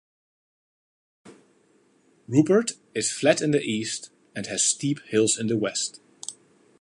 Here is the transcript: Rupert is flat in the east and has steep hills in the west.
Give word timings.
Rupert 2.27 2.71
is 2.95 3.11
flat 3.11 3.39
in 3.39 3.51
the 3.51 3.61
east 3.61 4.09
and 4.35 4.47
has 4.47 4.63
steep 4.63 4.99
hills 5.11 5.37
in 5.37 5.45
the 5.45 5.55
west. 5.55 6.01